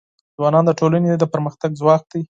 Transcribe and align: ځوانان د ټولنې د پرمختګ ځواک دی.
ځوانان 0.37 0.63
د 0.67 0.71
ټولنې 0.79 1.09
د 1.21 1.25
پرمختګ 1.33 1.71
ځواک 1.79 2.03
دی. 2.11 2.21